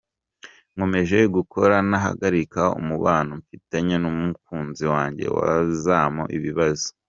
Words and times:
Nkomeje 0.75 1.19
gukora 1.35 1.75
ntahagarika, 1.89 2.61
umubano 2.79 3.31
mfitanye 3.41 3.95
n’umukunzi 3.99 4.83
wanjye 4.93 5.25
wazamo 5.37 6.23
ibibazo. 6.37 6.87